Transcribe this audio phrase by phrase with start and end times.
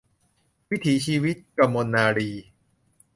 [0.69, 2.43] วิถีชีวิต- กมลนารีย์